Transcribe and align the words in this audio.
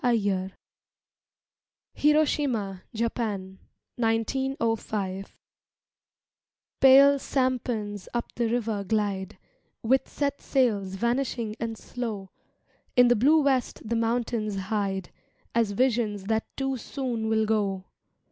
MAYA 0.03 0.49
(HIROSHIMA, 1.93 2.81
JAPAN, 2.91 3.59
1905) 3.97 5.35
Pale 6.79 7.19
sampans 7.19 8.09
up 8.11 8.33
the 8.33 8.47
river 8.49 8.83
glide, 8.83 9.37
With 9.83 10.09
set 10.09 10.41
sails 10.41 10.95
vanishing 10.95 11.55
and 11.59 11.77
slow; 11.77 12.31
In 12.95 13.09
the 13.09 13.15
blue 13.15 13.43
west 13.43 13.87
the 13.87 13.95
mountains 13.95 14.55
hide, 14.55 15.11
As 15.53 15.69
visions 15.73 16.23
that 16.23 16.47
too 16.57 16.77
soon 16.77 17.29
will 17.29 17.45
go. 17.45 17.85